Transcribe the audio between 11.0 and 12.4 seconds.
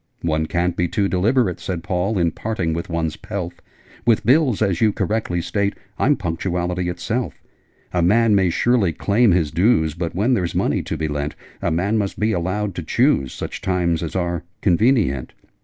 lent, A man must be